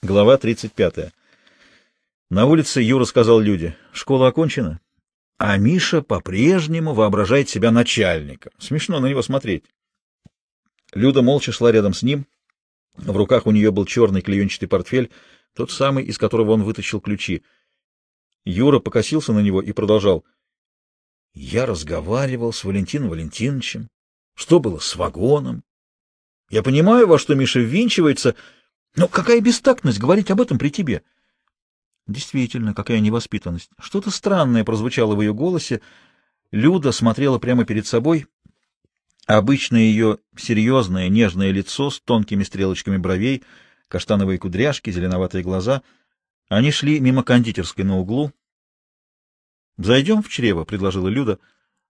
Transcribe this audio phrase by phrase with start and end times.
[0.00, 1.12] Глава 35.
[2.30, 4.80] На улице Юра сказал Люде, школа окончена,
[5.38, 8.52] а Миша по-прежнему воображает себя начальником.
[8.58, 9.64] Смешно на него смотреть.
[10.92, 12.26] Люда молча шла рядом с ним.
[12.94, 15.10] В руках у нее был черный клеенчатый портфель,
[15.52, 17.42] тот самый, из которого он вытащил ключи.
[18.44, 20.24] Юра покосился на него и продолжал.
[21.34, 23.88] Я разговаривал с Валентином Валентиновичем.
[24.36, 25.64] Что было с вагоном?
[26.50, 28.36] Я понимаю, во что Миша ввинчивается,—
[28.98, 31.04] но какая бестактность говорить об этом при тебе?
[32.08, 33.70] Действительно, какая невоспитанность.
[33.78, 35.82] Что-то странное прозвучало в ее голосе.
[36.50, 38.26] Люда смотрела прямо перед собой.
[39.26, 43.44] Обычное ее серьезное, нежное лицо с тонкими стрелочками бровей,
[43.86, 45.82] каштановые кудряшки, зеленоватые глаза.
[46.48, 48.32] Они шли мимо кондитерской на углу.
[49.76, 51.38] «Зайдем в чрево»,— предложила Люда.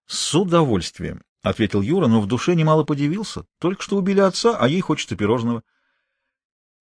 [0.05, 3.45] «С удовольствием»,— ответил Юра, но в душе немало подивился.
[3.57, 5.63] «Только что убили отца, а ей хочется пирожного».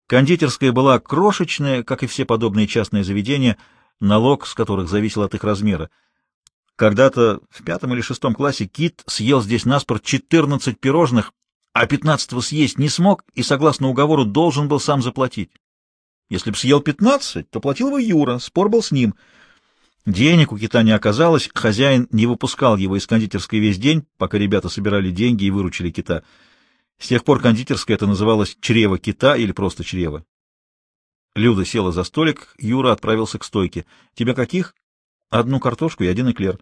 [0.07, 3.57] Кондитерская была крошечная, как и все подобные частные заведения,
[4.01, 5.91] налог с которых зависел от их размера.
[6.77, 11.33] Когда-то в пятом или шестом классе Кит съел здесь наспор 14 пирожных,
[11.73, 15.51] а пятнадцатого съесть не смог и, согласно уговору, должен был сам заплатить.
[16.29, 19.15] Если б съел пятнадцать, то платил бы Юра, спор был с ним.
[20.05, 24.69] Денег у Кита не оказалось, хозяин не выпускал его из кондитерской весь день, пока ребята
[24.69, 26.25] собирали деньги и выручили Кита—
[27.03, 30.25] с тех пор кондитерская это называлось «чрево кита» или просто «чрево».
[31.35, 33.87] Люда села за столик, Юра отправился к стойке.
[34.15, 34.77] «Тебе каких?»
[35.29, 36.61] «Одну картошку и один эклер».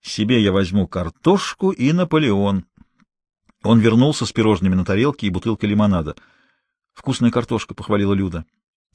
[0.00, 2.64] «Себе я возьму картошку и Наполеон».
[3.62, 6.16] Он вернулся с пирожными на тарелке и бутылкой лимонада.
[6.92, 8.44] «Вкусная картошка»,— похвалила Люда.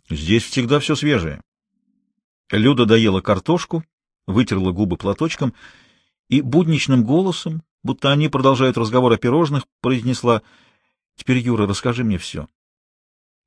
[0.10, 1.42] «Здесь всегда все свежее».
[2.52, 3.86] Люда доела картошку,
[4.28, 5.54] вытерла губы платочком
[6.28, 10.42] и будничным голосом, будто они продолжают разговор о пирожных, произнесла
[11.16, 12.48] «Теперь, Юра, расскажи мне все».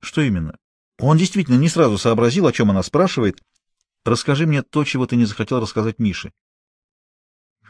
[0.00, 0.58] «Что именно?»
[0.98, 3.42] Он действительно не сразу сообразил, о чем она спрашивает.
[4.04, 6.32] «Расскажи мне то, чего ты не захотел рассказать Мише».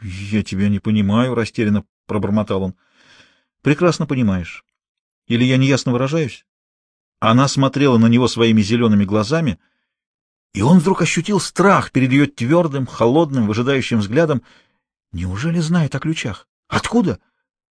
[0.01, 2.75] «Я тебя не понимаю»,— растерянно пробормотал он.
[3.61, 4.65] «Прекрасно понимаешь.
[5.27, 6.45] Или я неясно выражаюсь?»
[7.19, 9.57] Она смотрела на него своими зелеными глазами,
[10.53, 14.43] и он вдруг ощутил страх перед ее твердым, холодным, выжидающим взглядом.
[15.13, 16.47] Неужели знает о ключах?
[16.73, 17.19] Откуда?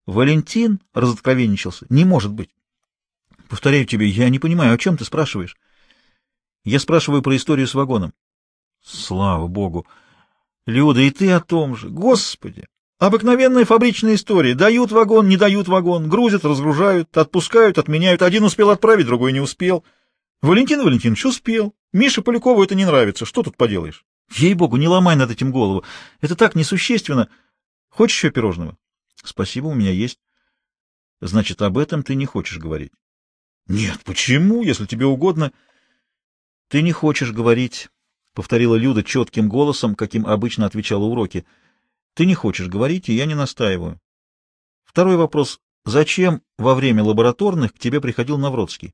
[0.05, 1.87] Валентин разоткровенничался.
[1.89, 2.51] Не может быть.
[3.49, 5.57] Повторяю тебе, я не понимаю, о чем ты спрашиваешь?
[6.65, 8.13] Я спрашиваю про историю с вагоном.
[8.85, 9.87] Слава богу.
[10.67, 11.89] Люда, и ты о том же.
[11.89, 12.67] Господи!
[12.99, 14.55] Обыкновенная фабричная история.
[14.55, 18.21] Дают вагон, не дают вагон, грузят, разгружают, отпускают, отменяют.
[18.21, 19.83] Один успел отправить, другой не успел.
[20.43, 21.75] Валентин Валентинович успел.
[21.95, 23.25] Мише Полякову это не нравится.
[23.25, 24.05] Что тут поделаешь?
[24.37, 25.85] Ей-богу, не ломай над этим голову.
[26.21, 27.31] Это так несущественно.
[27.89, 28.77] Хочешь еще пирожного?
[29.23, 30.19] Спасибо, у меня есть.
[31.21, 32.93] Значит, об этом ты не хочешь говорить?
[33.67, 35.53] Нет, почему, если тебе угодно?
[36.69, 37.89] Ты не хочешь говорить,—
[38.35, 41.45] повторила Люда четким голосом, каким обычно отвечала уроки.
[42.15, 44.01] Ты не хочешь говорить, и я не настаиваю.
[44.85, 45.61] Второй вопрос.
[45.85, 48.93] Зачем во время лабораторных к тебе приходил Навродский?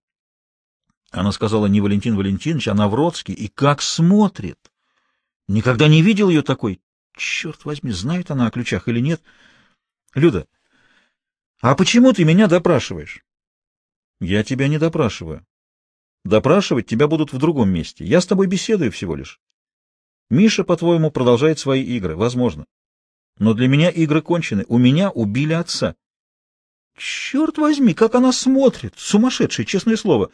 [1.11, 3.35] Она сказала не Валентин Валентинович, а Навродский.
[3.35, 4.59] И как смотрит!
[5.49, 6.81] Никогда не видел ее такой.
[7.17, 9.23] Черт возьми, знает она о ключах или нет?
[10.17, 10.49] Люда,
[11.61, 13.23] а почему ты меня допрашиваешь?
[14.19, 15.47] Я тебя не допрашиваю.
[16.25, 18.03] Допрашивать тебя будут в другом месте.
[18.03, 19.43] Я с тобой беседую всего лишь.
[20.31, 22.17] Миша, по-твоему, продолжает свои игры.
[22.17, 22.65] Возможно.
[23.39, 24.65] Но для меня игры кончены.
[24.69, 25.97] У меня убили отца.
[26.97, 28.95] Черт возьми, как она смотрит!
[28.97, 30.31] Сумасшедшая, честное слово.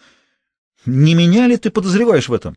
[0.87, 2.57] Не меня ли ты подозреваешь в этом?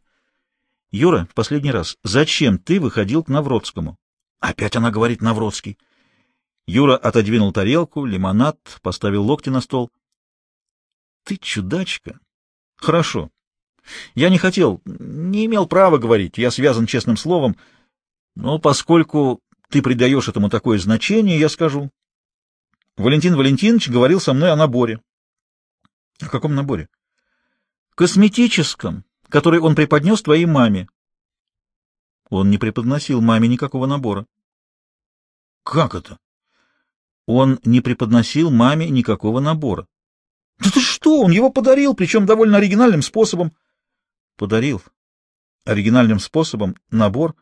[0.92, 3.98] Юра, последний раз, зачем ты выходил к Навродскому?
[4.40, 5.80] Опять она говорит Навродский.
[6.68, 9.92] Юра отодвинул тарелку, лимонад, поставил локти на стол.
[11.24, 12.20] Ты чудачка.
[12.78, 13.32] Хорошо.
[14.16, 17.56] Я не хотел, не имел права говорить, я связан честным словом,
[18.36, 21.92] но поскольку ты придаешь этому такое значение, я скажу.
[22.98, 25.02] Валентин Валентинович говорил со мной о наборе.
[26.20, 26.90] О каком наборе?
[27.94, 30.88] Косметическом, который он преподнес твоей маме.
[32.30, 34.26] Он не преподносил маме никакого набора.
[35.64, 36.18] Как это?
[37.26, 39.88] Он не преподносил маме никакого набора.
[40.60, 43.54] Да ты что, он его подарил, причем довольно оригинальным способом.
[44.38, 44.82] Подарил.
[45.66, 47.36] Оригинальным способом набор.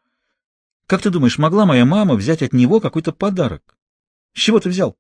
[0.86, 3.78] Как ты думаешь, могла моя мама взять от него какой-то подарок?
[4.34, 4.98] С чего ты взял?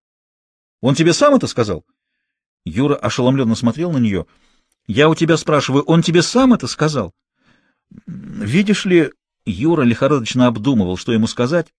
[0.81, 1.85] Он тебе сам это сказал?
[2.65, 4.25] Юра ошеломленно смотрел на нее.
[4.85, 7.13] Я у тебя спрашиваю, он тебе сам это сказал?
[8.05, 9.11] Видишь ли,
[9.45, 11.73] Юра лихорадочно обдумывал, что ему сказать.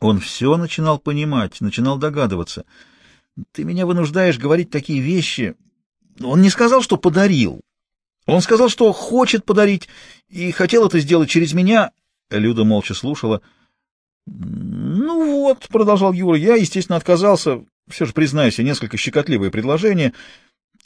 [0.00, 2.64] Он все начинал понимать, начинал догадываться.
[3.52, 5.54] Ты меня вынуждаешь говорить такие вещи.
[6.20, 7.60] Он не сказал, что подарил,
[8.26, 9.88] Он сказал, что хочет подарить,
[10.28, 11.92] и хотел это сделать через меня.
[12.30, 13.42] Люда молча слушала.
[14.26, 17.64] «Ну вот»,— продолжал Юра,— «я, естественно, отказался.
[17.88, 20.14] Все же, признаюсь, несколько щекотливое предложение.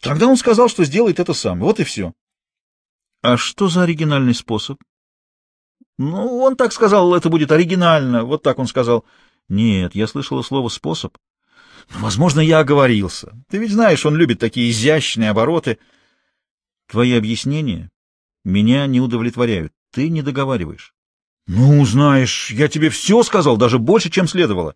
[0.00, 1.60] Тогда он сказал, что сделает это сам.
[1.60, 2.12] Вот и все».
[3.22, 4.78] «А что за оригинальный способ?»
[5.99, 8.25] «Ну, он так сказал, это будет оригинально.
[8.25, 9.05] Вот так он сказал».
[9.49, 11.17] «Нет, я слышала слово «способ».
[11.91, 13.33] Возможно, я оговорился.
[13.49, 15.79] Ты ведь знаешь, он любит такие изящные обороты».
[16.89, 17.91] Твои объяснения
[18.45, 19.75] меня не удовлетворяют.
[19.93, 20.95] Ты не договариваешь.
[21.47, 24.75] Ну, знаешь, я тебе все сказал, даже больше, чем следовало.